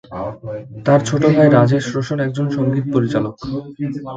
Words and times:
তার 0.85 0.99
ছোট 1.07 1.23
ভাই 1.35 1.47
রাজেশ 1.49 1.85
রোশন 1.95 2.17
একজন 2.19 2.45
সঙ্গীত 2.57 2.85
পরিচালক। 2.95 3.35